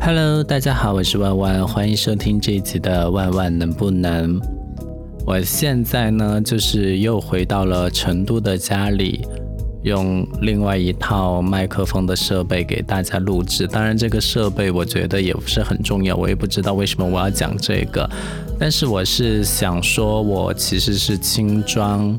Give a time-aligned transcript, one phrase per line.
[0.00, 4.40] Hello，大家好，我是万万，欢迎收听这一集的万万能不能。
[5.26, 9.26] 我现在呢，就是又回到了成都的家里，
[9.82, 13.66] 用另外一套麦克风的设备给大家录制。
[13.66, 18.08] 当然，这个设备我觉得也不是很重要，我也不知道为什么我要讲这个。
[18.58, 22.16] 但是我是想说，我其实是轻装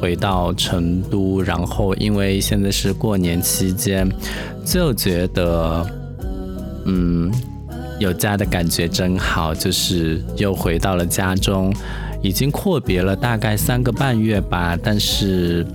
[0.00, 4.08] 回到成都，然后因为现在是过年期间，
[4.64, 5.84] 就觉得。
[6.84, 7.32] 嗯，
[7.98, 11.72] 有家的感觉真好，就是又回到了家中，
[12.22, 15.66] 已经阔别了大概三个半月吧，但是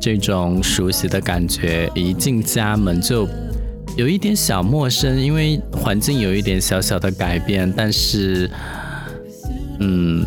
[0.00, 3.28] 这种熟悉的感觉一进家门就
[3.96, 8.48] 有一点小陌生，因为环境有一点小小的改变，但是，
[9.80, 10.24] 嗯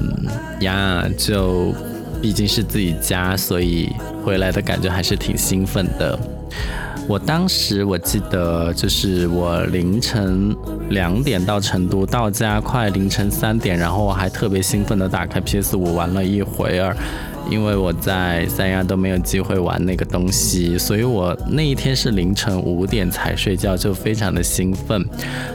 [0.62, 1.74] 呀，就
[2.22, 3.90] 毕竟是自己家，所以
[4.24, 6.20] 回来的感觉还是挺兴奋的。
[7.10, 10.56] 我当时我记得，就是我凌晨
[10.92, 16.96] 两点到成都，到家快凌晨三点，然后我还特别兴奋的打开 PS 五玩了一会儿，
[17.50, 25.04] 因为我在三亚都没有机会玩那个东西，所以我那一天是凌晨五点才睡觉，就非常的兴奋。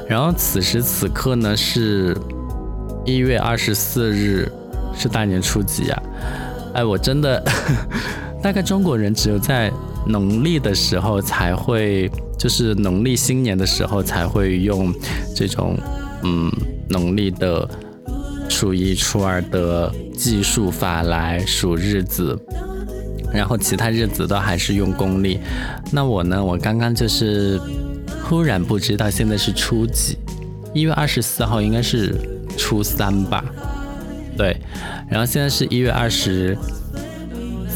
[0.09, 2.17] 然后此时此刻呢，是
[3.05, 4.51] 一月二十四日，
[4.93, 6.03] 是大年初几啊？
[6.75, 7.41] 哎，我真的，
[8.43, 9.71] 大概中国人只有在。
[10.07, 14.93] 农历的时候才会，就是农历新年的时候才会用
[15.35, 15.77] 这种，
[16.23, 16.53] 嗯，
[16.89, 17.69] 农历的
[18.49, 22.39] 初一、初二的计数法来数日子，
[23.33, 25.41] 然后其他日子都还是用公历。
[25.91, 26.45] 那我呢？
[26.45, 27.59] 我刚刚就是
[28.23, 30.19] 忽然不知道现在是初几，
[30.75, 32.15] 一月二十四号应该是
[32.59, 33.43] 初三吧？
[34.37, 34.57] 对，
[35.09, 36.57] 然后现在是一月二十。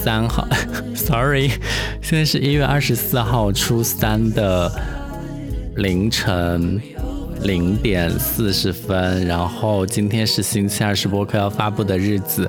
[0.08, 0.48] 三号，
[0.96, 1.50] Sorry，
[2.00, 4.72] 现在是一月二十四号初三的
[5.76, 6.80] 凌晨
[7.42, 12.48] 零点四十分，然后今天是星期二，是播客要发布的日子。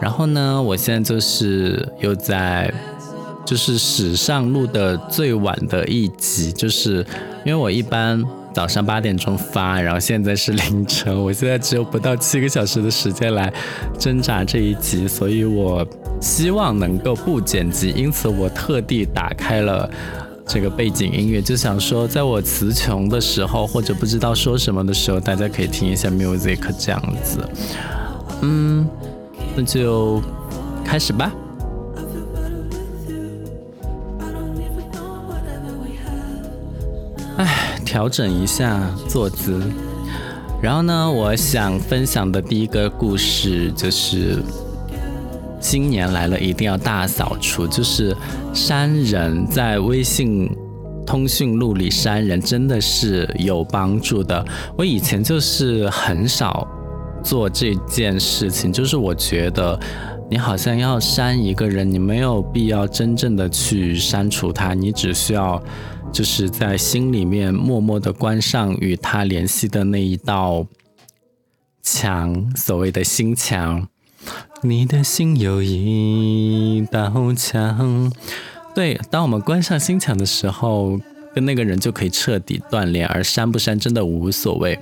[0.00, 2.72] 然后呢，我现在就是又在，
[3.44, 7.04] 就是史上录的最晚的一集，就是
[7.44, 13.52] 因为我一般早上八点钟发，然后现在是凌晨，我现在只有不到七个小时的时间来
[13.98, 15.86] 挣扎这一集，所以我。
[16.20, 19.90] 希望能够不剪辑，因此我特地打开了
[20.46, 27.46] 这个背景音乐，就想说，在我词穷的时候，或者不知道说什么的时候，大家可以听一下 music 这样子。
[28.40, 28.88] 嗯，
[29.54, 30.22] 那就
[30.82, 31.30] 开始吧。
[37.94, 39.62] 调整一下坐姿。
[40.60, 44.42] 然后呢，我想分享的第一个故事就是。
[45.60, 47.68] 新年来了，一定要大扫除。
[47.68, 48.14] 就是
[48.52, 50.50] 删人，在微信
[51.06, 54.44] 通讯录里删人，真的是有帮助的。
[54.76, 56.66] 我以前就是很少
[57.22, 59.78] 做这件事情，就是我觉得
[60.28, 65.62] 你好像要删一个人，你没有必要真正的去删除他，你只需要
[66.14, 70.64] 就是在心里面默默的关上与他联系的那一道
[71.82, 73.88] 墙，所谓的心墙。
[74.62, 78.12] 你的心有一道墙，
[78.76, 81.00] 对，当我们关上心墙的时候，
[81.34, 84.78] 跟那个人就可以彻底断联，而删不删真的无所谓。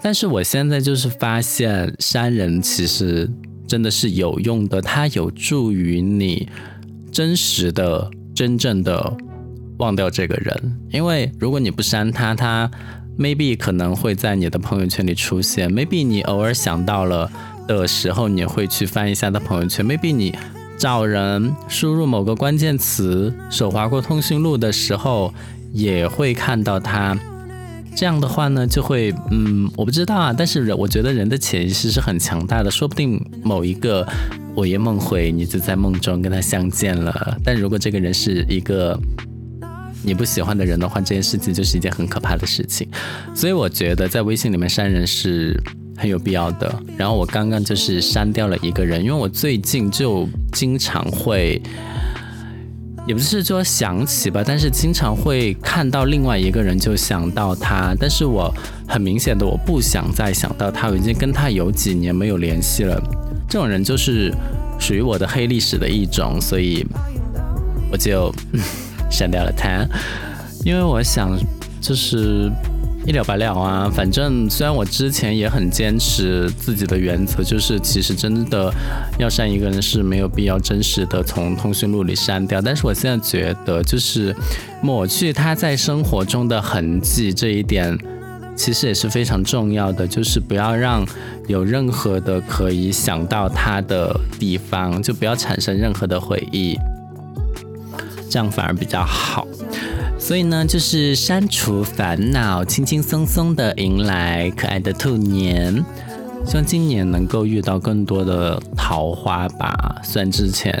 [0.00, 3.28] 但是我现在就是发现，删人其实
[3.66, 6.48] 真的是有用的，它有助于你
[7.10, 9.16] 真实的、真正的
[9.78, 10.78] 忘掉这个人。
[10.90, 12.70] 因为如果你不删他，他
[13.18, 17.30] maybe 可能会在你的朋友圈里出现，maybe 你偶尔想到了。
[17.68, 19.86] 的时候，你会去翻一下他朋友圈。
[19.86, 20.34] maybe 你
[20.78, 25.34] 找人输入某个关键词，手划过通讯录的时候，
[25.74, 27.14] 也会看到他。
[27.94, 30.34] 这样的话呢，就会，嗯，我不知道啊。
[30.34, 34.08] 但是人，我觉得人的潜意识是很强大的，说不定某一个
[34.56, 37.36] 午夜梦回，你就在梦中跟他相见了。
[37.44, 38.98] 但如果这个人是一个
[40.08, 42.88] 你不喜欢的人的话，这件事情就是一件很可怕的事情。
[43.34, 45.54] 所以我觉得在微信里面删人是。
[46.00, 46.82] 很有必要的。
[46.96, 51.60] 然后我刚刚就是删掉了一个人，因为我最近就经常会，
[53.04, 58.48] 也不是说想起吧，但是经常会看到另外一个人就想到他，但是我
[58.86, 62.96] 很明显的我不想再想到他，我已经跟他有几年没有联系了。
[63.48, 64.32] 这种人就是
[64.78, 66.86] 属于我的黑历史的一种，所以
[67.90, 68.32] 我就
[69.10, 69.86] 删掉了他，
[70.64, 71.38] 因为我想
[71.80, 72.50] 就是。
[73.06, 73.90] 一了百了啊！
[73.90, 78.70] 反正虽然我之前也很坚持自己的原则，就是其实真的
[79.18, 82.60] 要删一个人是没有必要真实的从通讯录里删掉。
[82.60, 84.36] 但是我现在觉得，就是
[84.82, 87.96] 抹去他在生活中的痕迹这一点，
[88.54, 91.02] 其实也是非常重要的，就是不要让
[91.46, 96.76] 有任何的可以想到他的地方，就不要产生任何的回忆，
[98.28, 99.46] 这样反而比较好。
[100.18, 105.74] 所以呢，就是删除烦恼，轻轻松松的迎来可爱的兔年。
[106.46, 110.00] 希望今年能够遇到更多的桃花吧。
[110.02, 110.72] 虽然之前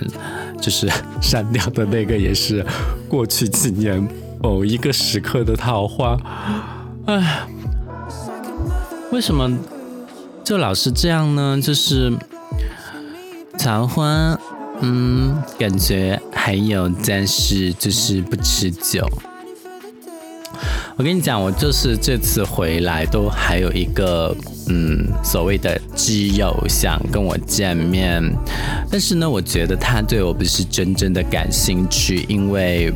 [0.60, 0.88] 就是
[1.20, 2.64] 删掉的那个也是
[3.08, 4.06] 过去几年
[4.40, 6.16] 某一个时刻的桃花，
[7.06, 7.46] 唉，
[9.12, 9.58] 为什么
[10.42, 11.60] 就老是这样呢？
[11.60, 12.12] 就是
[13.58, 14.38] 桃花，
[14.80, 19.06] 嗯，感觉还有，但是就是不持久。
[20.96, 24.34] 我跟你讲，我就是这次回来都还有一个
[24.68, 28.22] 嗯所谓的基友想跟我见面，
[28.90, 32.92] 但是呢，我觉得他对我不是真正的感兴趣，因为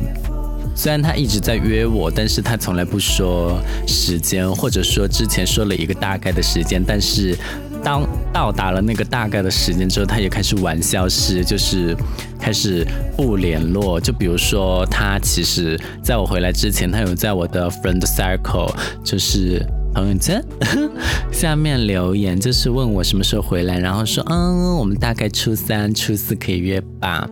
[0.75, 3.57] 虽然他一直在约我，但是他从来不说
[3.87, 7.37] 时间，或者说之前说了一个大概的时间，但是。
[7.83, 11.95] 当到达了那个大概的时间之后，他也开始玩消失，就是
[12.39, 12.85] 开始
[13.15, 14.01] 不联络。
[14.01, 19.63] 就比如说，他其实在我回来之前，他有在我的 friend circle，就是
[19.93, 20.43] 朋友圈
[21.31, 27.29] 下面留言，就是问我什么时候回来，然后说，嗯，我们大概初三、初四可以约吧。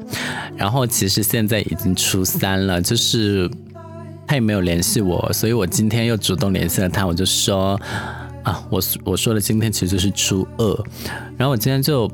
[0.56, 3.50] 然后其实现在已经初三了，就是
[4.28, 7.80] 他也没有联系我，所以我今天又主动联系了他，我就说。
[8.44, 10.84] 啊，我我说的今天其实就是初二，
[11.38, 12.10] 然后我今天就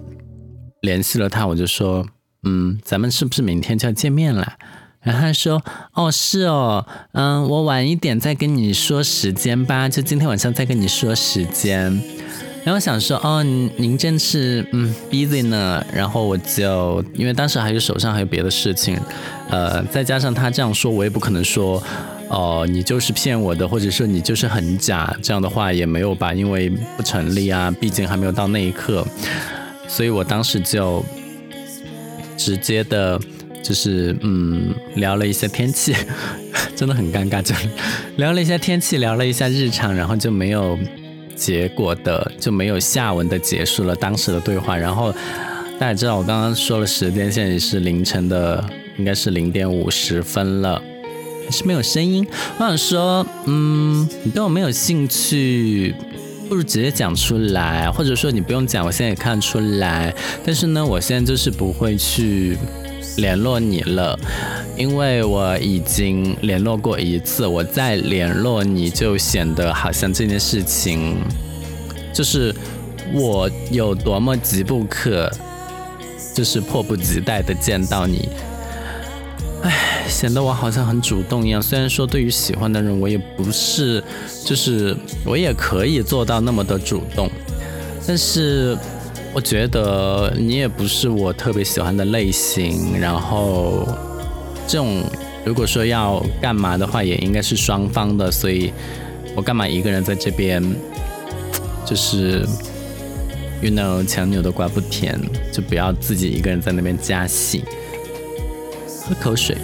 [0.81, 2.05] 联系了他，我就说，
[2.43, 4.53] 嗯，咱们是不是明天就要见面了？
[5.01, 5.63] 然后他说，
[5.93, 11.97] 哦，是哦，嗯，我晚一点再跟你说时间吧，就今天晚上再跟你说时间。
[12.67, 13.41] 然后想说，哦，
[13.77, 15.81] 您真是嗯 busy 呢。
[15.93, 18.99] 然后我就因为当时还有手上还有别的事情，
[19.49, 21.81] 呃，再加上他这样说，我也不可能说。
[22.27, 29.07] 哦，你就是骗我的，或者说你就是很假，这样的话也没有吧，因为不成立啊，毕竟还没有到那一刻，
[29.87, 31.01] 所以我当时就
[32.35, 33.17] 直接的，
[33.63, 35.95] 就是嗯，聊了一些天气，
[36.75, 37.55] 真的很尴尬，就
[38.17, 40.77] 聊了一下天气，聊了一下日常，然后就没有
[41.37, 44.75] 结果的，就没有下文的结束了当时的对话。
[44.75, 45.13] 然后
[45.79, 48.63] 大家知道我刚刚说了时间，现在是凌晨的，
[48.97, 50.81] 应该是零点五十分了。
[51.45, 52.27] 还是没有声音。
[52.57, 55.95] 我想说，嗯，你对我没有兴趣，
[56.49, 60.13] 不如直接讲出来，或者说你不用讲，我现在也看出来。
[60.45, 62.57] 但是呢，我现在就是不会去
[63.17, 64.17] 联络你了，
[64.77, 71.17] 因为我已经联络过一次，我再联络你就显得好像这件事情
[72.13, 72.55] 就是
[73.13, 75.31] 我有多么急不可，
[76.33, 78.29] 就是迫不及待的见到你。
[79.63, 81.59] 唉，显得我好像很主动一样。
[81.59, 84.03] 虽然说对于喜欢的人，我也不是，
[84.45, 87.27] 就是我也可以做到那么的主动，
[88.05, 88.77] 但是
[89.37, 92.99] 我觉得你也不是我特别喜欢的类型。
[92.99, 93.87] 然后
[94.67, 95.03] 这种
[95.45, 98.31] 如果说要干嘛的话，也应该是双方的。
[98.31, 98.73] 所以
[99.35, 100.59] 我干嘛一个人在这边，
[101.85, 102.47] 就是
[103.61, 105.15] ，you know，强扭的瓜不甜，
[105.53, 107.63] 就不要自己一个人在那边加戏。
[109.07, 109.55] 喝口水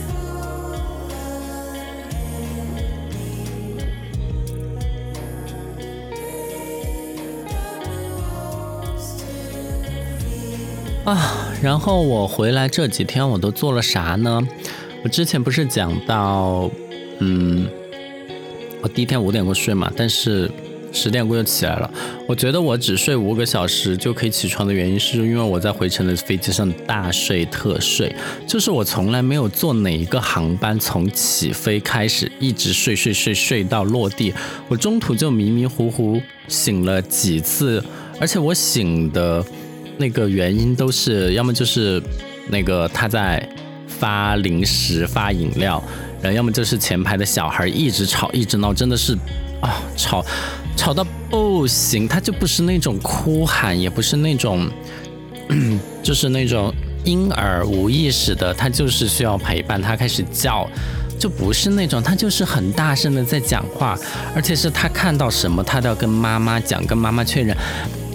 [11.63, 14.45] 然后我回来这几天我都做了啥呢？
[15.01, 16.69] 我之前不是讲到，
[17.19, 17.65] 嗯，
[18.81, 20.51] 我第一天五点过睡嘛，但是。
[20.95, 21.91] 十点过就起来了。
[22.27, 28.15] 我觉得我只睡五个小时就可以起床的原因，是因为我在回程的飞机上大睡特睡，
[28.47, 34.31] 就是我从来没有坐哪一个航班从起飞开始一直睡睡睡睡到落地，
[34.67, 37.83] 我中途就迷迷糊糊醒了几次，
[38.19, 39.43] 而且我醒的
[39.97, 42.01] 那个原因都是要么就是
[42.49, 43.47] 那个他在
[43.87, 45.83] 发零食发饮料，
[46.21, 49.13] 然后要么就是前排的小孩一直吵一直闹，真的是
[49.61, 50.25] 啊吵。
[50.75, 54.67] 吵到不行，他就不是那种哭喊，也不是那种，
[56.01, 56.73] 就是那种
[57.05, 59.79] 婴儿无意识的，他就是需要陪伴。
[59.79, 60.67] 他开始叫，
[61.19, 63.95] 就不是那种，他就是很大声的在讲话，
[64.35, 67.55] 而且是他看到什么，他都要跟妈妈讲，跟妈妈确认。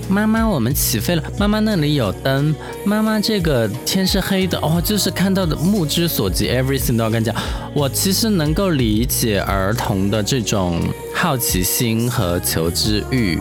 [0.09, 1.23] 妈妈，我们起飞了。
[1.37, 2.55] 妈妈那里有灯。
[2.85, 7.35] 妈妈，这个天是黑的哦，就是看到的目之所及，everything 都要跟讲。
[7.75, 10.81] 我其实能够理解儿童的这种
[11.15, 13.39] 好奇心和求知欲，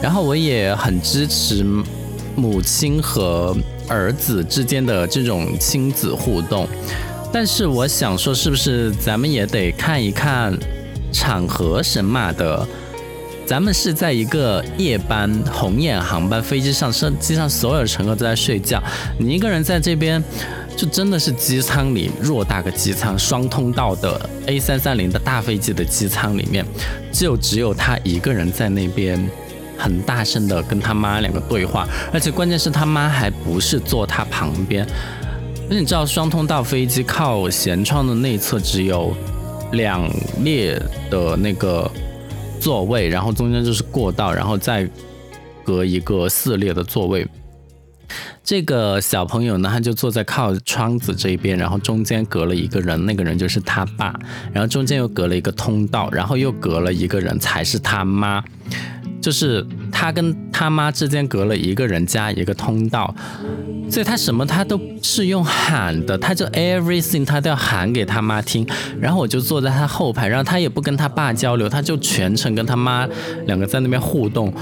[0.00, 1.66] 然后我也很支持
[2.36, 3.56] 母亲和
[3.88, 6.68] 儿子之间的这种亲子互动。
[7.32, 10.56] 但是我想说，是不是咱们也得看一看
[11.10, 12.66] 场合什么的？
[13.46, 18.82] 咱们是在一个夜班红眼航班飞机上，机上所有乘客都在睡觉，
[19.18, 20.22] 你一个人在这边，
[20.76, 26.66] 就真的是机舱里偌大个机舱，双通道的 A 三三零的大飞机的机舱里面，
[27.12, 29.28] 就只有他一个人在那边。
[29.78, 34.86] 很大声的跟他妈两个对话，而且关键是他妈还不是坐他旁边。
[35.68, 39.14] 那你知道双通道飞机靠舷窗的内侧只有
[39.72, 40.10] 两
[40.42, 41.90] 列的那个
[42.66, 44.90] 座位，然后中间就是过道，然后再
[45.62, 47.24] 隔一个四列的座位。
[48.42, 54.18] 这个小朋友呢，他就坐在靠窗子这边，然后中间隔了一个人，那个人就是他爸，
[54.52, 58.42] 然后中间又隔了一个通道，然后又隔了一个人才是他妈。
[59.26, 63.12] 就是他跟他妈之间隔了一个人加一个通道，
[63.90, 68.64] 所以他什么他都是用喊的，他就 everything 他都要喊给他妈听。
[69.00, 73.04] 然后我就坐在他后排，然后他也不跟他爸交流，他就全程跟他妈
[73.46, 74.54] 两个在那边互动。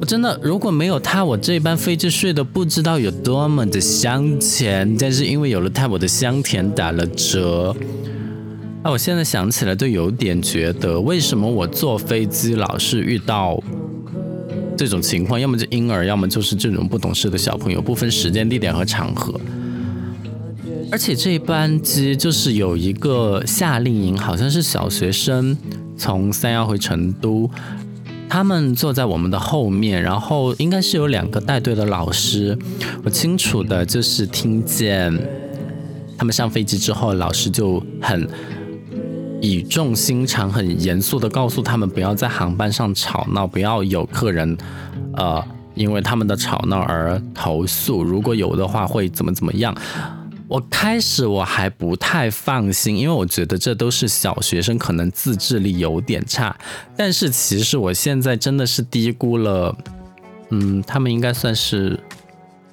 [0.00, 4.96] 我真的如果没有他，我这班飞机睡得不知道有多么的香甜。
[4.98, 7.76] 但是因为有了他，我的香甜打了折。
[8.82, 13.62] 那我现在想起来都有点觉得，为什么我坐飞机老是遇到。
[14.76, 19.40] 这种情况，要么就婴儿，要么就是这种不懂事的小朋友，不分时间、地点和场合。
[20.92, 25.56] 而且这班机就是有一个夏令营，好像是小学生
[25.96, 27.50] 从三亚回成都，
[28.28, 32.56] 他们坐在我们的后面，然后应该是有两个带队的老师。
[33.02, 35.12] 我清楚的就是听见
[36.16, 38.28] 他们上飞机之后，老师就很。
[39.46, 44.58] 语重心长、很严肃的告诉他们，不要在航班上吵闹，不要有客人，
[45.14, 45.40] 呃，
[45.74, 48.02] 因为他们的吵闹而投诉。
[48.02, 49.72] 如果有的话，会怎么怎么样？
[50.48, 56.56] 我开始我还不太放心，因为我觉得这都是小学生，可能自制力有点差。
[56.96, 59.76] 但是其实我现在真的是低估了，
[60.50, 61.98] 嗯，他们应该算是。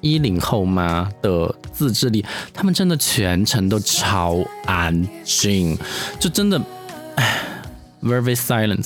[0.04, 5.76] 一零后吗的自制力，他们真的全程都超安静，
[6.20, 6.60] 就真的，
[7.16, 7.40] 唉
[8.02, 8.84] ，very silent，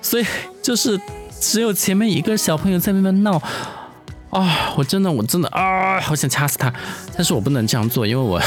[0.00, 0.24] 所以
[0.62, 0.98] 就是
[1.38, 3.40] 只有前面一个小朋友在那边闹，
[4.30, 6.72] 啊，我真的我真的啊，好想掐死他，
[7.14, 8.40] 但是我不能这样做，因为我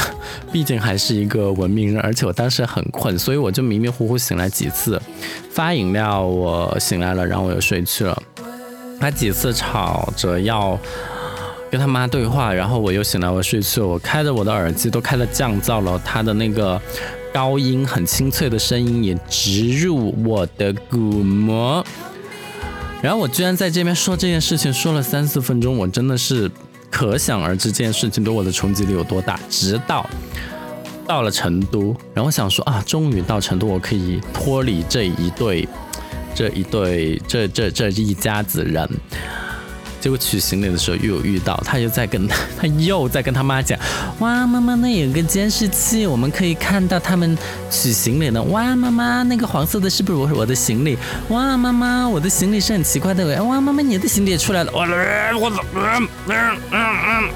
[0.50, 5.00] 毕竟还是一个文明人，而且我当时很困，所以我就迷迷糊糊醒来几次，
[5.52, 8.22] 发饮料我醒来了，然后我又睡去了，
[8.98, 10.76] 他几次吵着要。
[11.72, 13.86] 跟他妈对话，然后我又醒来，我睡去了。
[13.86, 16.78] 我开着我的耳机都开了降噪了，他的那个
[17.32, 21.82] 高音很清脆的声音也直入我的鼓膜。
[23.00, 26.50] 然后我居然在这边说这件事情，说了三四分钟，我真的是
[26.90, 29.40] 可想而知这件事情对我的冲击力有多大。
[29.48, 30.06] 直到
[31.06, 35.66] 到了成都，然后想说啊，终于到成都，我可以脱离这一对、
[36.34, 38.86] 这一对、这这这一家子人。
[40.02, 43.78] 结果取行李的时候又有遇到，他又在跟他， 他又在跟他妈讲，
[44.18, 47.38] 哇，妈妈那有个监视器，我们可以看到他们
[47.70, 48.42] 取行李呢。
[48.42, 50.98] 哇，妈妈那个黄色的是不是我我的行李？
[51.28, 53.40] 哇，妈妈我的行李是很奇怪的。
[53.44, 54.72] 哇，妈妈你的行李也出来了。
[54.72, 54.84] 我
[55.52, 57.30] 操，嗯嗯嗯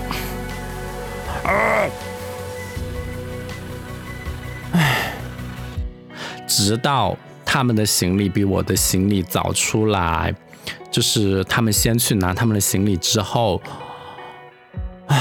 [1.45, 1.91] 嗯，
[4.73, 5.13] 唉，
[6.49, 10.35] 直到他们的行李比我的行李早出来。
[10.97, 13.61] 就是他们先去拿他们的行李之后，
[15.07, 15.15] 啊，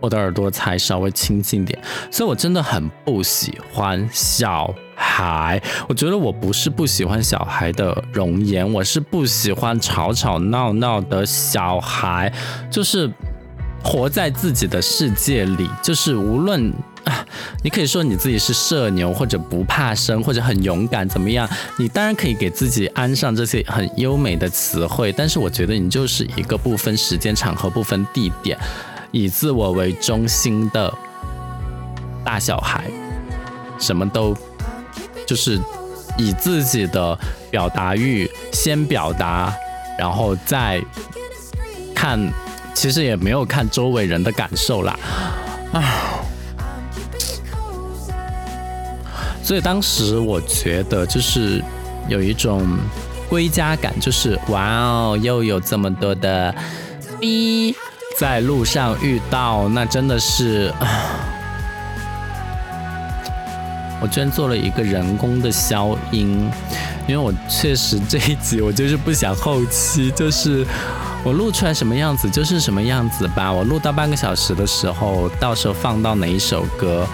[0.00, 1.80] 我的耳朵才稍微清静点。
[2.10, 5.62] 所以我真的很不喜欢小孩。
[5.88, 12.32] 我觉得我不是不喜欢小孩的容颜，我是不喜欢吵吵闹闹的小孩。
[12.68, 13.08] 就是
[13.84, 16.74] 活在自己的世界里，就是无论。
[17.04, 17.26] 啊，
[17.62, 21.48] 你可以说你自己是社牛，或者不怕生，或者很勇敢，怎么样？
[21.76, 28.56] 你当然可以给自己安上这些很优美的词汇，但是我觉得你就是一个不分时间、场合、不分地点，
[29.10, 30.92] 以自我为中心的
[32.24, 32.88] 大小孩，
[33.80, 34.36] 什么都
[35.26, 35.60] 就是
[36.16, 37.18] 以自己的
[37.50, 39.52] 表达欲先表达，
[39.98, 40.80] 然后再
[41.94, 42.32] 看，
[42.74, 44.96] 其实也没有看周围人的感受啦，
[45.72, 45.82] 啊。
[49.42, 51.62] 所以当时我觉得就是
[52.08, 52.66] 有一种
[53.28, 56.54] 归家感，就是哇哦，又有这么多的
[57.20, 57.74] B
[58.18, 60.72] 在路上遇到，那真的是，
[64.00, 66.48] 我居然做了一个人工的消音，
[67.08, 70.64] 因为我确实这一集我就是不想后期，就是
[71.24, 77.06] 我录出来什么样子就是什么样子吧，我录到半个小时的时候，到时候放到哪一首歌，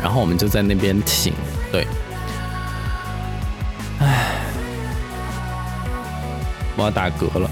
[0.00, 1.32] 然后我们就在那边听。
[1.74, 1.84] 对，
[3.98, 4.36] 唉，
[6.76, 7.50] 我要打嗝了。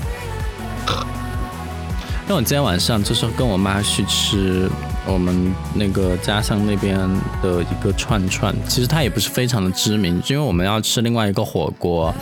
[2.28, 4.70] 那我今天晚上就是跟我妈去吃
[5.04, 6.96] 我们那个家乡那边
[7.42, 12.14] 的一个串串，其实它也不是非常的知名，因为我们要吃另外一个火锅。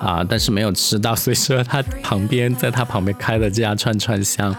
[0.00, 4.52] 啊，但是没有吃到，所以说它旁边在它旁边开的这家串串香，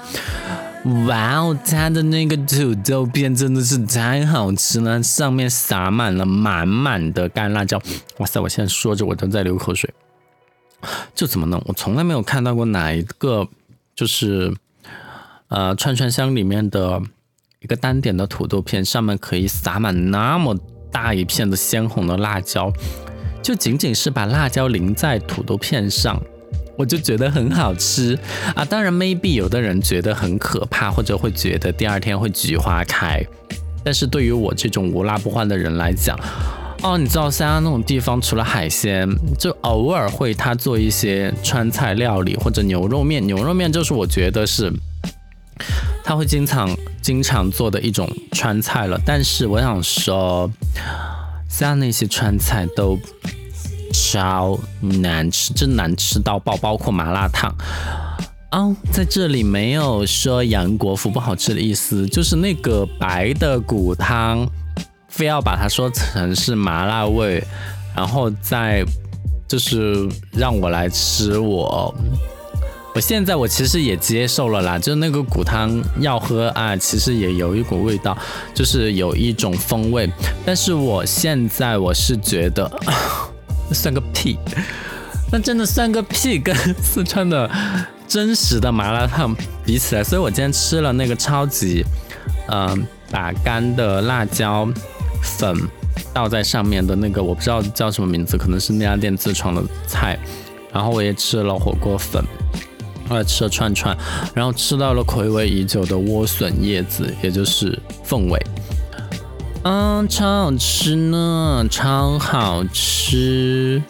[0.86, 7.81] 哇哦，它的那个土豆片真的是太好吃了，上面撒满了满满的干辣椒，
[8.19, 9.93] 哇塞，我现在说着我都在流口水，
[11.13, 11.62] 这怎么弄？
[11.65, 13.48] 我从来没有看到过哪一个。
[13.96, 14.53] 就是，
[15.48, 17.01] 呃，串串香里面的
[17.62, 20.55] 一个单点的土豆片，上面可以撒满那么
[20.91, 22.72] 大一片的鲜红的辣椒，
[23.41, 26.22] 就仅仅是把辣椒淋在土豆片上，
[26.77, 28.17] 我就觉得很好吃
[28.55, 28.63] 啊。
[28.63, 33.22] 当然，maybe 有的人觉得很可怕，或者会觉得第二天会菊花开，
[33.84, 36.17] 但是对于我这种无辣不欢的人来讲，
[36.84, 43.25] 哦，你知道三亚那种地方，除了海鲜，就偶尔会他做一些川菜料理或者牛肉面。
[43.25, 44.72] 牛肉面就是我觉得是
[46.03, 46.69] 他会经常
[47.01, 49.01] 经常做的一种川菜了。
[49.03, 50.50] 但是我想说，
[51.50, 52.96] 三亚那些川菜都
[54.12, 57.54] 超难吃，真难吃到爆，包括麻辣烫。
[58.52, 64.48] 哦，在这里没有说杨国福不好吃的意思，就是那个白的骨汤。
[65.10, 67.44] 非要把它说成是麻辣味，
[67.96, 68.84] 然后再
[69.48, 71.92] 就是让我来吃我，
[72.94, 78.16] 我现在我其实也接受了啦，就那个骨汤要喝啊，其实也有一股味道，
[78.54, 80.08] 就是有一种风味，
[80.46, 82.70] 但是我现在我是觉得
[83.74, 84.38] 算个屁，
[85.32, 87.50] 那真的算个屁，跟四川的
[88.08, 91.86] 真实的麻辣烫比起来，所以我今天吃了那个超级
[92.50, 94.68] 嗯把干的辣椒。
[95.24, 95.58] 粉
[96.14, 100.18] 倒在上面的那个我不知道叫什么名字，可能是那家店自创的菜。
[100.72, 102.24] 然后我也吃了火锅粉，
[103.10, 103.98] 我也吃了串串，
[104.36, 108.40] 然后吃到了暌违已久的莴笋叶子，也就是凤尾。
[109.63, 113.81] 嗯，超好吃呢，超好吃。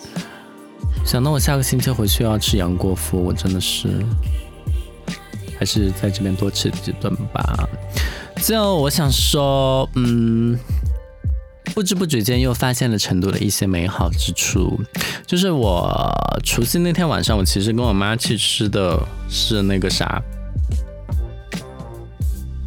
[1.05, 3.87] 想到我下个星期回去要吃杨国福，我真的是
[5.59, 7.69] 还是在这边多吃几顿吧。
[8.37, 10.57] 最后我想说，嗯。
[11.75, 14.79] 不知不觉间又发现了成都的一些美好之处，
[15.27, 16.11] 就是我
[16.43, 18.99] 除夕那天晚上，我其实跟我妈去吃的
[19.29, 20.19] 是那个啥，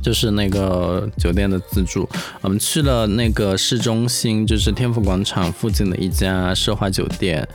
[0.03, 2.09] 就是那个酒店的自助。
[2.41, 7.47] 我们去了那个市中心，就是天府广场附近的一家奢华酒店，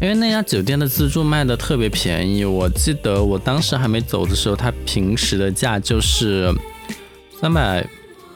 [0.00, 2.44] 因为那家酒店的自助卖的特别便宜。
[2.44, 6.52] 我记得我当时还没走的时候，它平时的价就是
[7.40, 7.86] 三百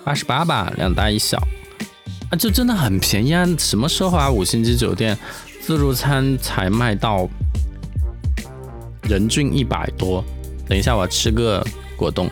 [0.05, 1.39] 八十八吧，两大一小。
[2.31, 3.47] 啊，就真的很便宜啊！
[3.59, 5.19] 什么奢华五星级酒店，
[5.61, 7.29] 自助餐才卖到
[9.03, 10.25] 人均一百多。
[10.67, 11.63] 等一下，我要吃个
[11.95, 12.31] 果冻。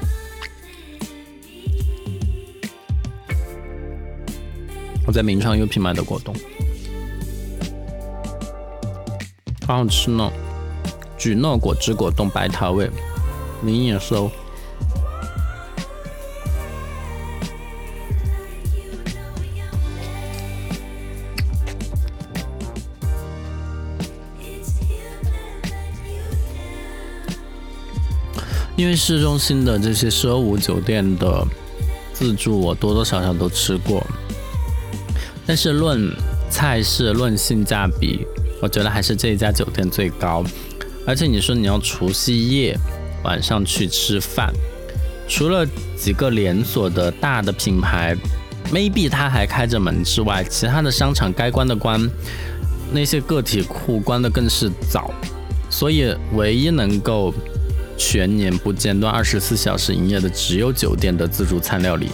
[5.11, 6.33] 我在名创优品买的果冻，
[9.67, 10.31] 好好吃呢！
[11.19, 12.89] 橘诺果汁果冻，白桃味，
[13.65, 14.31] 零野收。
[28.77, 31.45] 因为市中心的这些奢五酒店的
[32.13, 34.07] 自助，我多多少少都吃过，
[35.51, 36.09] 但是论
[36.49, 38.25] 菜式、论性价比，
[38.63, 40.45] 我觉得还是这一家酒店最高。
[41.05, 42.79] 而且你说你要除夕夜
[43.25, 44.53] 晚上去吃饭，
[45.27, 45.67] 除了
[45.99, 48.17] 几个连锁的大的品牌
[48.73, 52.01] ，maybe 它还开着门之外，其他的商场该关的关，
[52.93, 55.13] 那些个体户关的更是早，
[55.69, 57.35] 所以唯一能够。
[58.03, 62.09] 全年不间断、二十四小时营业的只有酒店的自助餐料理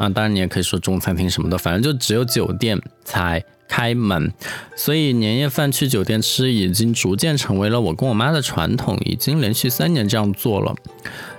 [0.00, 4.32] 啊，当然你也可以说中餐厅什么的，反正就只有酒店才开门。
[4.74, 10.74] 所以年夜饭去酒店吃已经逐渐成为了我跟我妈的传统，已经连续三年这样做了。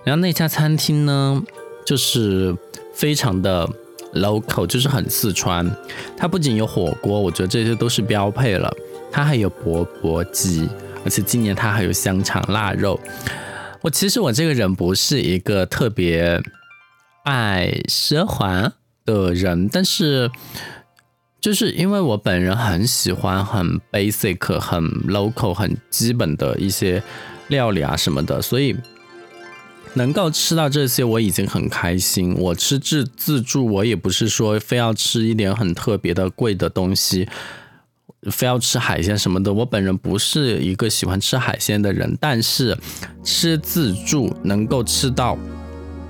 [0.04, 1.42] 然后那家餐厅呢，
[1.84, 2.56] 就是
[2.94, 3.68] 非常的
[4.14, 5.68] local，就是很四川。
[6.16, 8.72] 它不仅有火锅，我觉得这些都是标配了，
[9.12, 10.70] 它还有钵钵鸡。
[11.04, 13.00] 而且今年它还有香肠腊肉。
[13.82, 16.40] 我其实我这个人不是一个特别
[17.24, 18.74] 爱奢华
[19.06, 20.32] 的人，但是
[21.40, 27.02] 就是因为我本人很喜欢很 basic、很 local、很基本的一些
[27.48, 28.76] 料理啊什么的，所以
[29.94, 32.34] 能够吃到这些我已经很开心。
[32.38, 37.28] 我吃自自助，我也不是说非要吃一点很特别的贵的东西。
[38.30, 39.52] 非要吃海鲜什么的。
[39.52, 42.78] 我本人不是一个喜欢吃海鲜的人，但是
[43.24, 45.36] 吃自助能够吃到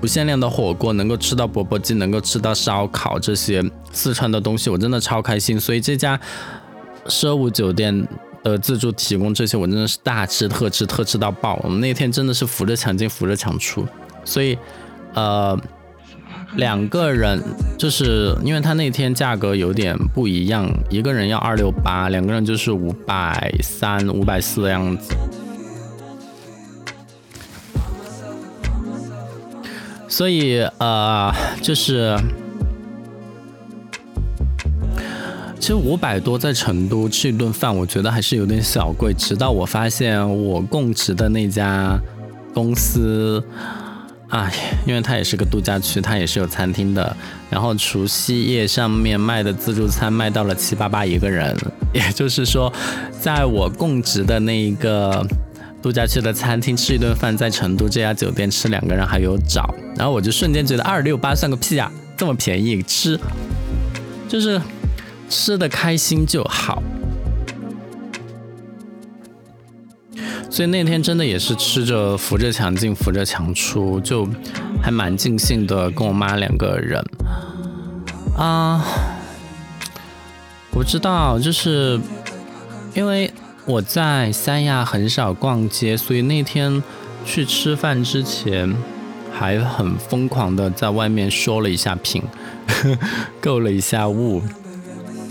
[0.02, 5.58] 不限量的火锅，能够吃到钵钵鸡，能够吃到烧烤这些四川的东西，我真的超开心。
[5.58, 6.20] 所以这家
[7.06, 8.06] 奢武酒店
[8.42, 11.58] 的自助提供这些，我真的是大吃特吃，特吃到爆。
[11.62, 13.86] 我们那天真的是扶着墙进，扶着墙出，
[14.24, 14.58] 所以
[15.14, 15.56] 呃。
[16.56, 17.42] 两个人，
[17.78, 25.14] 就是因为他那天价格有点不一样，一个人要二六八，两个人就是五百三、五百四的样子。
[30.12, 32.14] 所以呃，就是
[35.58, 39.14] 其实五百多在成都吃一顿饭，我觉得还是有点小贵。
[39.14, 41.98] 直到我发现我供职的那家
[42.52, 43.42] 公司。
[44.28, 44.52] 哎，
[44.86, 47.16] 因为它也是个度假区，它也是有餐厅的。
[47.48, 51.56] 然后除夕夜上面卖的自助餐卖到了七八八一个人，
[51.94, 52.70] 也就是说，
[53.18, 55.26] 在我供职的那一个
[55.82, 59.74] 度假区的餐厅吃一顿饭，在成都这家酒店吃两个人还有找。
[59.96, 63.18] 然后我就瞬间觉得二六八算个屁啊，这么便宜吃，
[64.28, 64.60] 就是
[65.28, 66.82] 吃的开心就好。
[70.48, 74.28] 所以那天真的也是吃着扶着墙进扶着墙出，就
[74.82, 77.02] 还蛮尽兴的，跟我妈两个人
[78.36, 78.84] 啊。
[80.74, 81.98] 我知道，就是
[82.94, 83.30] 因为
[83.64, 86.82] 我在三亚很少逛街，所以那天
[87.24, 88.74] 去吃饭之前
[89.32, 92.20] 还很疯狂的在外面说了一下品，
[93.40, 94.42] 购了一下物。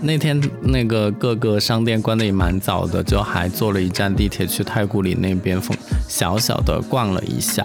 [0.01, 7.63] 那天那个各个商店关的也蛮早的，就还坐了一站地铁去太古里那边风小小的逛了一下。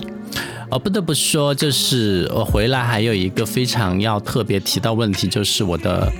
[0.69, 6.13] 呃，不得不说，就是我回来还有一个非常要特别提到问题，就是我的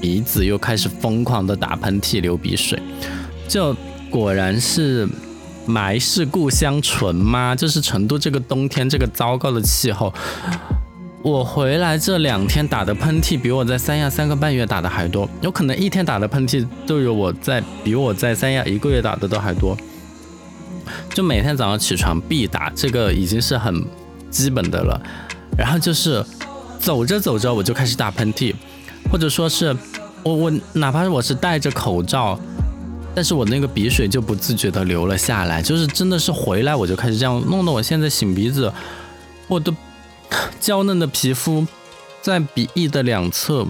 [0.00, 2.80] 鼻子又开始疯狂的打喷嚏、流鼻水。
[3.48, 3.74] 就
[4.10, 5.08] 果然是
[5.66, 7.56] 霾是故乡醇吗？
[7.56, 10.12] 就是成都这个冬天这个糟糕的气候。
[11.22, 19.76] 我回来这两天打的喷嚏比我在三亚三个半月打的还多，有可能一天打的喷嚏都有我在比我在三亚一个月打的都还多。
[21.12, 23.84] 就每天早上起床必打，这个已经是很
[24.30, 25.00] 基本的了。
[25.56, 26.24] 然后就是
[26.78, 28.54] 走着走着我就开始打喷嚏，
[29.10, 29.76] 或者说是
[30.22, 32.38] 我我哪怕我是戴着口罩，
[33.18, 38.72] 但是我那个鼻水就不自觉的流了下来，就是真的是回来我就开始这样，弄得我现在擤鼻子，
[39.48, 39.74] 我的。
[40.60, 41.66] 娇嫩的皮肤
[42.20, 43.66] 在鼻翼的两侧，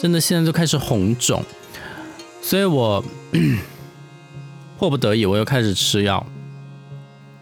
[0.00, 1.44] 真的现在就开始红肿，
[2.42, 3.04] 所以我
[4.78, 6.26] 迫不得已，我又开始吃药。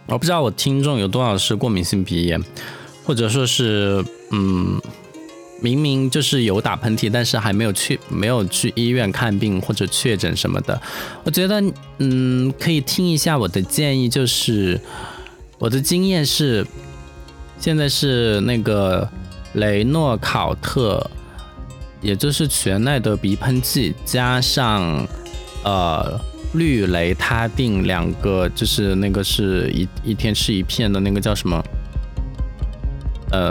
[0.09, 2.43] 我不知道我听众有多少是过敏性鼻炎，
[3.05, 4.79] 或者说是嗯，
[5.61, 10.81] 明明就是有打喷嚏，但是还没有去没有去医院看病或者确诊什么的。
[11.25, 11.63] 我觉得
[11.99, 14.81] 嗯，可以听一下我的建议，就是
[15.59, 16.67] 我的经验是。
[17.59, 19.09] 现在是那个
[19.55, 21.11] 雷诺考特，
[22.03, 25.09] 也就是全奈德鼻喷剂，加上
[25.65, 26.21] 呃
[26.53, 31.65] 氯雷他定两个，就是那个是一一天吃一片的那个叫什么？
[33.33, 33.51] 呃，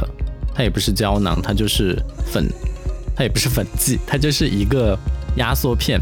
[0.56, 2.50] 它也不是胶囊，它就是粉，
[3.16, 4.98] 它也不是粉剂，它就是一个
[5.36, 6.02] 压缩片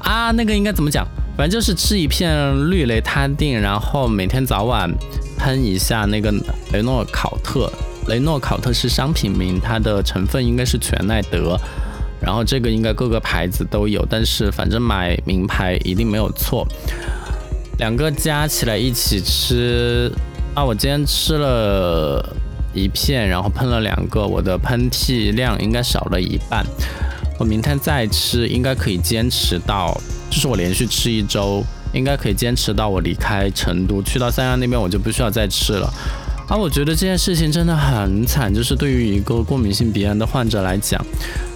[0.00, 0.30] 啊。
[0.32, 1.06] 那个应该怎么讲？
[1.36, 4.90] 反正就是吃一片氯雷他定，然后每天早晚。
[5.38, 6.32] 喷一下那个
[6.72, 7.68] 雷诺考特，
[8.06, 11.58] 雷诺考特是商品名，它的成分应该是全奈德，
[12.20, 16.64] 然后这个应该各个牌子都有，但是反正买名牌一定没有错。
[17.78, 20.12] 两个加起来一起吃
[20.54, 22.24] 啊，我今天吃了
[22.72, 26.64] 一片，然后喷了两个，我的喷嚏量应该少了一半。
[27.38, 29.98] 我明天再吃，应该可以坚持到，
[30.30, 31.64] 就是我连续吃一周。
[31.94, 35.92] 应该可以坚持到我离开成都，去到三亚那边，我就不需要再吃了。
[36.48, 40.98] 而我觉得这件事情真的很惨，就是对于一个过敏性鼻炎的患者来讲，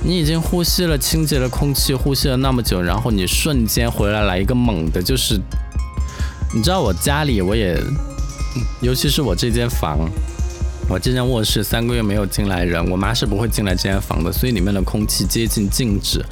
[0.04, 5.40] 你已经呼吸了清洁的空气，呼吸了那么久，然后你瞬间回来来一个猛的，就是
[6.54, 7.74] 你知道我家里我也，
[8.82, 9.98] 尤其是我这间房，
[10.88, 16.24] 我这间卧室三个月没有进来人，我妈是不会进来这间房的，所以里面的空气接近静止。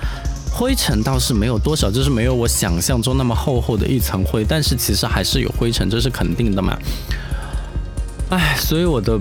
[0.53, 6.79] 灰尘倒是没有多少，就是没有我想象中那么厚厚的一层灰，但是其实还是有灰尘，这是肯定的嘛。
[8.31, 9.19] 唉，所以我的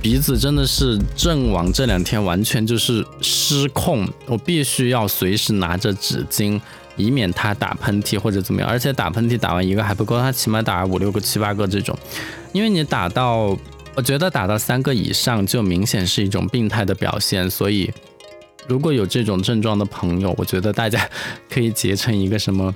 [0.00, 6.60] 鼻子真的是阵亡，这两天完全就是失控，我必须要随时拿着纸巾，
[6.96, 8.70] 以免他打喷嚏或者怎么样。
[8.70, 11.98] 而且打喷嚏打完一个还不够，他起码打五六个、七八个这种，
[12.52, 13.58] 因为你打到，
[14.00, 17.92] 我觉得打到三个以上就明显是一种病态的表现，所以。
[18.66, 21.06] 如果有这种症状的朋友，我觉得大家
[21.50, 22.74] 可以结成一个什么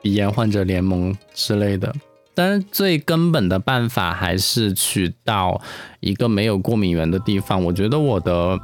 [0.00, 1.92] 鼻炎患者联盟之类的。
[2.34, 5.60] 但是最根本的办法还是去到
[5.98, 7.64] 一个没有过敏源的地方。
[7.64, 8.56] 我觉得我的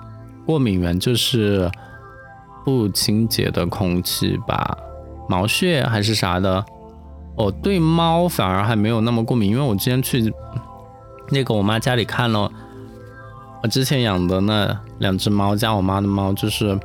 [0.45, 1.69] 过敏源就是
[2.65, 4.79] 不清洁的空气吧，
[5.29, 6.65] 毛屑还是啥的。
[7.37, 10.33] 哦，对猫反而还没有那么过敏，因为我之前去
[11.31, 12.51] 那个我妈家里看了，
[13.63, 16.79] 我之前养的那两只猫加我妈的猫，就是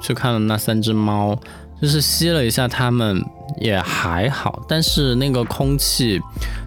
[0.00, 1.38] 去看了那三只猫，
[1.80, 3.24] 就是吸了一下它们
[3.60, 6.20] 也还好，但是那个空气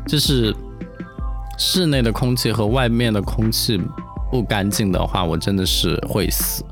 [0.08, 0.56] 就是
[1.58, 3.82] 室内的空气和外面的空气
[4.32, 6.64] 不干净的话，我真的是会死。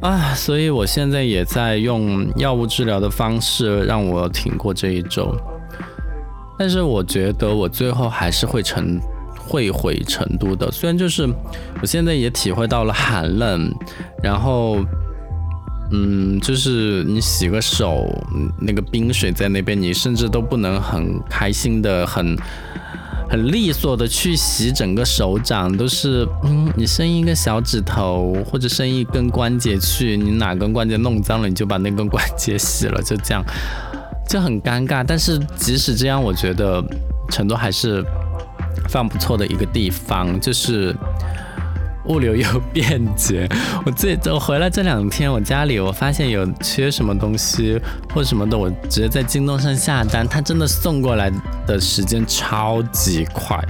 [0.00, 5.36] 啊，所以我现在也在用药物治疗的方式让我挺过这一周，
[6.58, 8.98] 但是我觉得我最后还是会成
[9.50, 10.70] 会回成都的。
[10.70, 11.28] 虽然就是
[11.82, 13.74] 我现在也体会到了寒冷，
[14.22, 14.78] 然后
[15.90, 18.06] 嗯，就是你洗个手，
[18.60, 22.36] 那个冰水在那边，你甚至都不能很开心的很。
[23.32, 33.40] 很利索的去洗整个手掌，都是嗯，你伸一个小指头或者伸一根关节去，你哪根关节弄脏了，你就把那根关节洗了，就这样，
[34.28, 35.04] 就很尴尬。
[35.06, 36.84] 但是即使这样，我觉得
[37.28, 38.04] 成都还是
[38.84, 40.94] 非常不错的一个地方，就是。
[42.06, 43.46] 物流又便捷，
[43.84, 47.78] 我这我回来这两天，我家里我发现有缺什么东西
[48.12, 51.30] 或什么的，我直接在京东上下单，它真的送过来
[51.66, 53.62] 的时间超级快。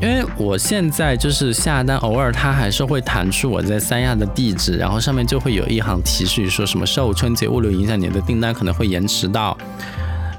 [0.00, 9.58] 因为我现在就是下单，偶尔它还是会弹出我在三亚的地址，然后上面就会有一行提示说什么受春节物流影响，你的订单可能会延迟到。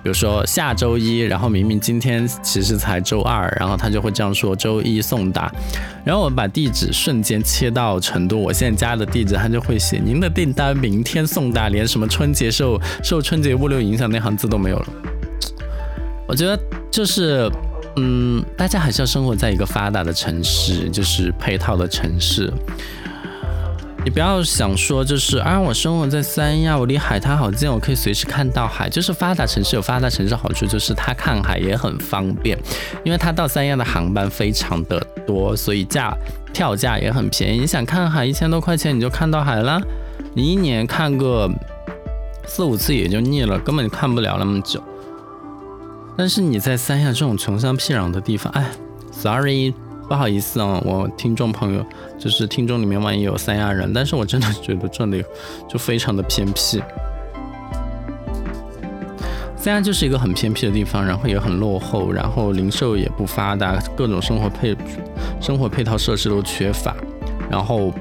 [0.03, 5.51] 比如说下周一，然后明明今天其实才周二，然后他就会这样说周一送达，
[6.03, 14.87] 然后我把地址瞬间切到成都，我现在家的地址，他就会写您的订单明天送达，连什么春节受受春节物流影响那行字都没有了。
[16.27, 16.59] 我觉得
[16.89, 17.51] 就是，
[17.97, 22.51] 嗯，大家还是要生活在一个发达的城市，就是配套的城市。
[24.03, 28.89] 你不要想说，就是啊，我生活在三亚，我离海滩好近，我可以随时看到海。
[28.89, 32.57] 就是发达城市有发达城市好处，就是它看海也很方便，
[33.03, 36.11] 因为它到三亚的航班非常的多，所以价
[36.51, 37.59] 票价也很便宜。
[37.59, 39.79] 你想看海，一千多块钱你就看到海了。
[40.33, 41.47] 你一年看个
[42.47, 44.81] 四五次也就腻了，根本看不了那么久。
[46.17, 48.71] 但是你在三亚这种穷乡僻壤的地方，哎
[49.11, 49.73] ，sorry。
[50.11, 51.85] 不好意思啊，我听众朋友，
[52.19, 55.23] 就是听众里面万一有三亚人，但是我真的觉得这里
[55.69, 56.83] 就非常的偏僻。
[59.55, 64.75] 三亚就是一个很偏僻的地方，然后也很落后，然后零售也不发达，各种生活配
[65.39, 66.93] 生活配套设施都缺乏，
[67.49, 67.93] 然后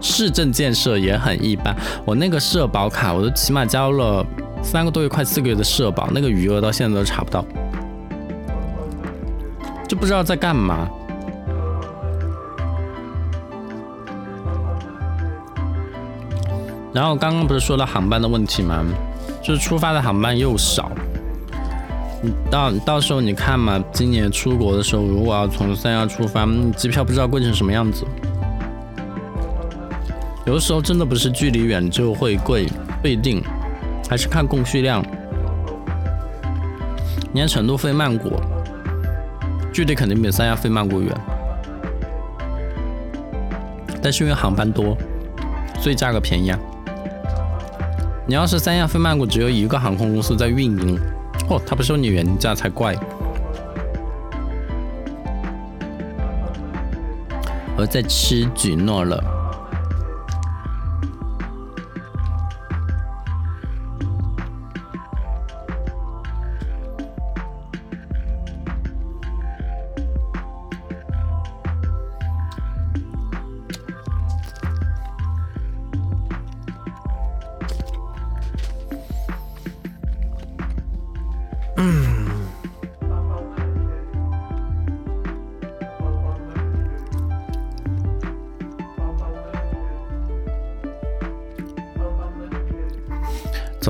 [0.00, 1.74] 市政建设也很一般。
[2.04, 4.24] 我那个社保卡，我都起码交了
[4.62, 7.44] 三个多月，快四个月的社保，那个余额到现在都查不到，
[9.88, 10.88] 就不知道在干嘛。
[17.00, 18.84] 然后刚刚不是说到航班的问题吗？
[19.42, 20.90] 就是出发的航班又少，
[22.22, 28.04] 你到到时候你看嘛，今年出国的时候，如果要从三亚出发，机票不知道贵成什么样子。
[30.44, 32.66] 有的时候真的不是距离远就会贵，
[33.00, 33.42] 不一定，
[34.06, 35.02] 还是看供需量。
[37.32, 38.38] 你看成都飞曼谷，
[39.72, 41.16] 距离肯定比三亚飞曼谷远，
[44.02, 44.94] 但是因为航班多，
[45.80, 46.58] 所以价格便宜啊。
[48.30, 50.96] 你要是三亚飞曼谷只有一个航空公司在运营，
[51.48, 52.94] 哦，他不收你原价才怪。
[57.76, 59.20] 我在吃橘诺了。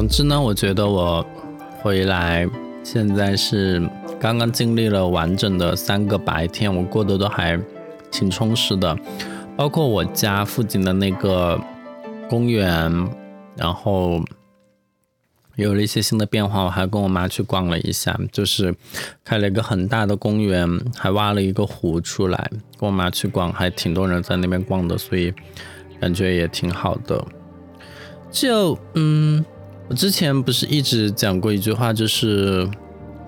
[0.00, 1.22] 总之呢，我觉得我
[1.82, 2.48] 回来
[2.82, 3.86] 现在是
[4.18, 7.60] 刚刚经历了完整的三个白天，我过得都还
[8.10, 8.96] 挺充实的。
[9.58, 11.60] 包括我家附近的那个
[12.30, 12.90] 公园，
[13.58, 14.18] 然后
[15.56, 18.74] 有了一些新的变化，我还跟我妈去逛了一下，就是
[19.22, 25.30] 开了一个很大的公园，还挖了一个湖出来，跟我妈去逛，还挺多人在那边逛的，所以。
[26.00, 27.22] 感觉也挺好的。
[28.30, 29.44] 就嗯，
[29.90, 32.64] 我之前不是一直讲过一句话，就是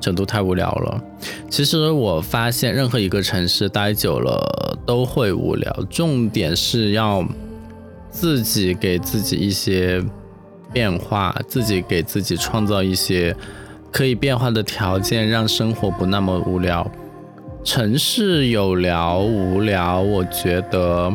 [0.01, 1.03] 成都太无聊了。
[1.51, 7.27] 其实我发现，任何一个城市待久了都会无聊，重点是要
[8.11, 10.01] 自己给自己一些
[10.73, 13.35] 变化，自己给自己创造一些
[13.91, 16.89] 可以变化的条件，让生活不那么无聊。
[17.65, 21.13] 城市有聊无聊，我觉得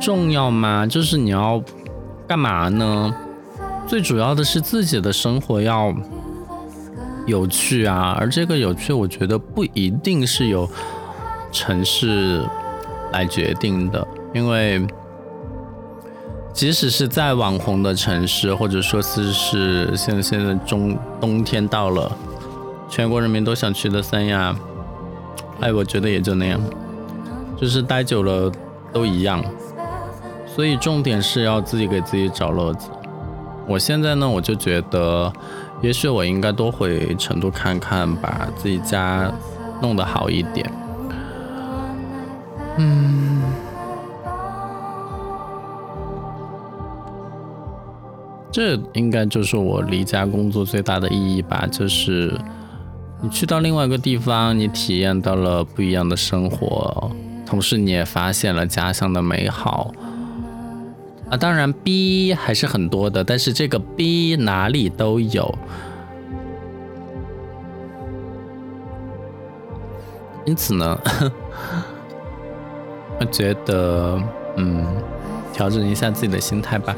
[0.00, 0.86] 重要吗？
[0.86, 1.60] 就是你要。
[2.28, 3.14] 干嘛呢？
[3.86, 5.94] 最主要的是自己的生活要
[7.26, 10.68] 有趣啊，而这个有趣，我觉得不一定是由
[11.50, 12.42] 城市
[13.12, 14.86] 来决定的，因为
[16.52, 22.10] 即使是在网红的城市，或者说是是现现在中冬天到了，
[22.88, 24.56] 全国人民都想去的三亚，
[25.60, 26.60] 哎，我觉得也就那样，
[27.56, 28.50] 就是待久了
[28.92, 29.44] 都一样。
[30.46, 32.88] 所以重点是要自己给自己找乐子。
[33.66, 35.32] 我现在呢，我就觉得，
[35.80, 39.32] 也许我应该多回成都看看，把自己家
[39.80, 40.70] 弄得好一点。
[42.78, 43.42] 嗯，
[48.50, 52.36] 这应该就是我离家工作最大的意义吧，就是
[53.20, 57.10] 你去到另外一个地方，你体验到了不一样的生活，
[57.46, 59.92] 同时你也发现了家乡的美好。
[61.32, 65.54] 啊，当然，B 还是很多的，但是这个 B 哪里都有，
[70.44, 71.00] 因此呢，
[73.18, 74.20] 我觉得，
[74.58, 74.84] 嗯，
[75.54, 76.94] 调整一下自己的心态吧。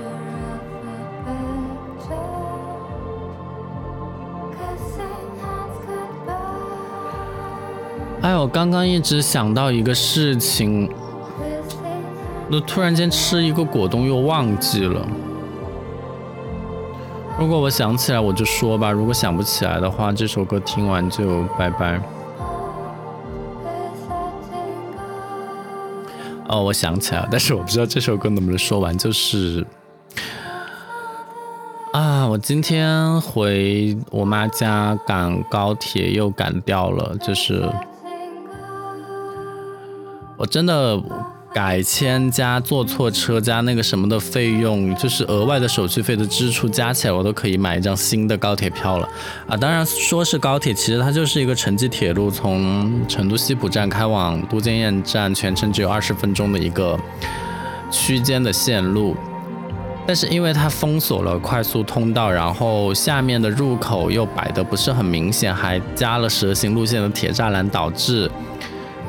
[8.22, 10.90] 哎，我刚刚一直想到一个事情。
[12.48, 15.06] 那突然间吃一个果冻又忘记了。
[17.38, 22.00] 如果我想起来我就说吧，如果想不起来的话，这首歌听完就拜拜。
[26.46, 28.96] 哦，我想起来了，但是我不知道这首歌能不能说完。
[28.96, 29.66] 就是
[31.92, 37.68] 啊，我今天回我妈家赶高铁又赶掉了，就是
[40.36, 41.02] 我真的。
[41.54, 49.08] 改签加坐错车加那个什么的费用，就是额外的手续费的支出加起来，我都可以买一张新的高铁票了
[49.46, 49.56] 啊！
[49.56, 56.98] 当然说是高铁，其实它就是一个城际铁路，从成都西浦站开往都江堰站，全程只有二十分钟的一个
[57.88, 59.14] 区间的线路。
[60.04, 68.28] 但是因为它封锁了快速通道，然后下面的入口又摆的不是很明显，还加了蛇形路线的铁栅栏，导致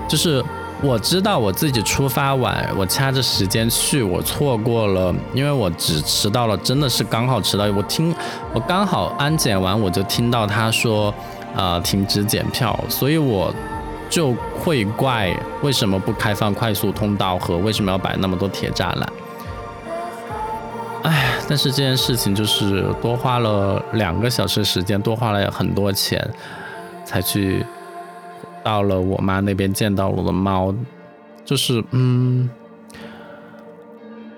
[0.08, 0.46] 就是。
[0.82, 7.66] 我知道我自己出发晚，我掐着时间去，我错过了，因为我只迟到了，真的是刚好迟到。
[7.72, 8.14] 我听，
[8.54, 11.12] 我刚好安检完，我就听到他说，
[11.56, 13.52] 呃，停止检票，所以我
[14.10, 19.10] 就会怪为什么不开放快速通道和为什么要摆那么多铁栅栏。
[21.04, 26.30] 哎，但是这件事情就是多花了两个小时时间，多花了很多钱，
[27.06, 27.66] 才去。
[28.66, 30.74] 到了我妈那边见到我的猫，
[31.46, 32.50] 就是嗯，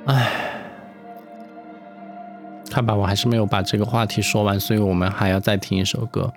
[0.03, 0.29] 唉，
[2.69, 6.33] 看吧，我还是没有把这个话题说完，所以我们还要再听一首歌。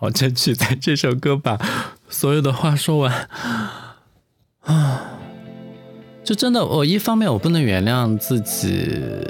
[0.00, 1.56] 我争取在这首歌把
[2.08, 3.28] 所有的话说完
[4.64, 5.12] 啊！
[6.24, 9.24] 就真的，我一方面我不能原谅自己。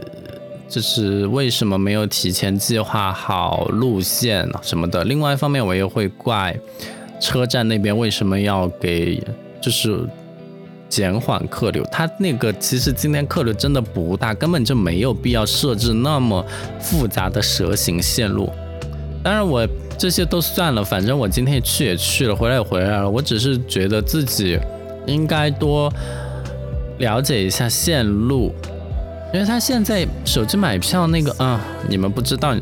[0.71, 5.03] 就是为什么没有提前计划好路线什么的。
[5.03, 6.57] 另外一方面，我也会怪
[7.21, 9.21] 车站那边为什么要给
[9.61, 10.07] 就是
[10.89, 11.85] 减缓客流。
[11.91, 16.47] 他那个其实今天客流真的不大，根本就没有必要设置那么
[16.79, 18.49] 复杂的蛇形线路。
[19.25, 19.67] 当然，我
[19.99, 23.11] 这些都算了，反正我今天去也去了，回来也回来了。
[23.11, 24.57] 我只是觉得自己
[25.07, 25.93] 应该多
[26.99, 28.55] 了解一下线路。
[29.33, 32.53] 因为他现在手机买票那个啊，你们不知道，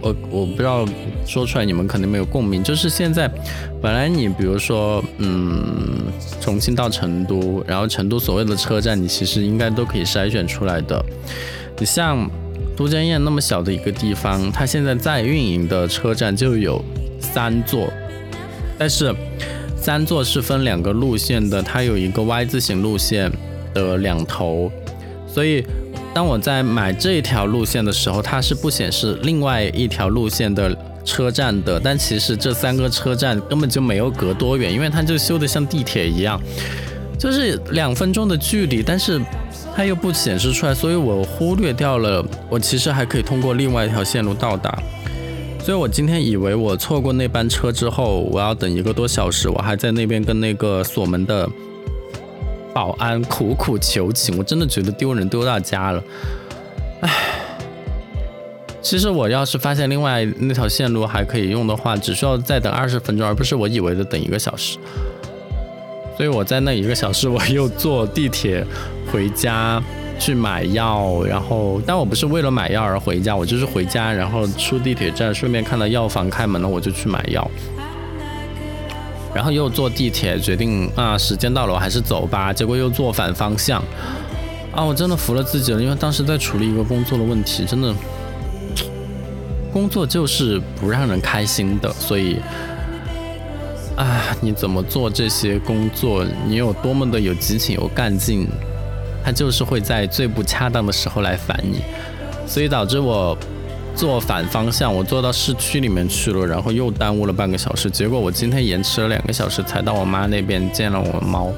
[0.00, 0.86] 我我不知道
[1.26, 2.64] 说出来你们肯定没有共鸣。
[2.64, 3.30] 就是现在，
[3.82, 6.06] 本来你比如说，嗯，
[6.40, 11.04] 重庆到成都，然后成都所谓的车站，你其实应该都可以筛选出来的。
[11.78, 12.26] 你像
[12.74, 16.82] 都江堰那么小的一个地方，它现在在运营的车站就有
[17.20, 17.86] 三座，
[18.78, 19.14] 但是
[19.76, 23.30] 三座是分两个路线的，它有一个 Y 字形路线
[23.74, 24.72] 的两头，
[25.26, 25.62] 所以。
[26.14, 31.78] 当我在买这一条路线的时候，它是不显示另外一条路线的车站的。
[31.78, 36.40] 但其实这三个车站根本就没有隔多远，因为它就修的像地铁一样。
[37.18, 39.20] 就是两分钟的距离，但是
[39.74, 42.24] 它又不显示出来，所以我忽略掉了。
[42.48, 44.76] 我其实还可以通过另外一条线路到达。
[45.60, 51.48] 所以我今天以为我错过那班车之后，我要等一个多小时，我还在那边跟那个锁门的
[52.78, 56.00] 保安苦苦求情，我真的觉得丢人丢到家了。
[57.00, 57.10] 唉，
[58.80, 64.78] 其实我要是发现另外那条线路还可以用的话，只需要再等二十分钟，而不是我以为的等一个小时。
[66.16, 68.64] 所以我在那一个小时，我又坐地铁
[69.10, 69.82] 回家。
[70.20, 77.48] 去买药，然后，但我不是为了买药而回家，我就是回家，然后出地铁站，顺便看到药房开门了，我就去买药，
[79.38, 83.80] 然后又坐地铁，决定啊，时间到了，我还是走吧，结果又坐反方向，
[84.72, 87.94] 啊，我真的服了自己了，因为当时在处理一个工作的问题，真的，
[89.72, 92.40] 工作就是不让人开心的，所以，
[93.94, 98.44] 啊，你怎么做这些工作，你有多么的有激情、有干劲。
[99.24, 101.82] 他就是会在最不恰当的时候来烦你，
[102.44, 103.38] 所以导致我
[103.98, 107.90] 坐反方向，我坐到市区里面去了，然后又耽误了半个小时。
[107.90, 111.52] 结果我今天延迟了两个小时才到我妈那边见了我猫。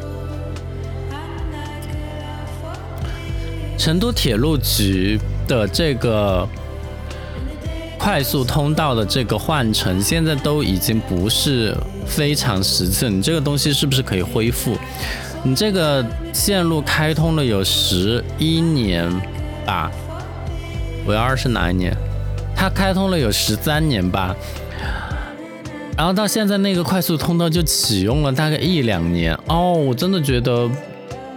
[3.77, 6.49] 成都铁路局的这个
[7.99, 11.77] 快速通道的这个换乘，现在都已经不是
[12.07, 14.79] 非常实际，你这个东西是不是可以恢复？
[15.43, 19.11] 你这个线路开通了有十一年
[19.67, 19.91] 吧？
[21.07, 21.95] 五幺二是哪一年？
[22.61, 24.37] 它开通了有十三年吧？
[25.97, 30.69] 然后到现在那个快速通道就启用了大概一两年哦，我真的觉得，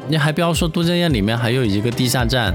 [0.10, 2.54] 你还不要说都江堰里面还有一个地下站，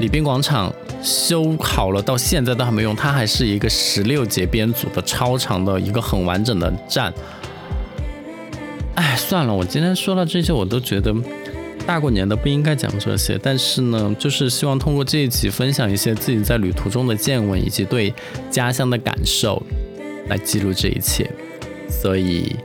[0.00, 7.14] 礼宾广场修好了，到现在都还没用，它还是一个十六节编组的超长的一个很完整的站。
[8.96, 11.14] 哎，算了，我今天说到这些，我都觉得
[11.82, 13.38] 大过年的不应该讲这些。
[13.42, 18.12] 但是呢，就是希望通过这一集分享一些自己在旅途中的见闻，以及对
[18.50, 19.62] 家乡的感受，
[20.28, 21.30] 来记录这一切。
[21.90, 22.56] 所以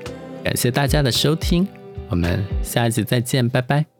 [0.43, 1.67] 感谢大家的收听，
[2.09, 3.96] 我们下一集再见，拜拜。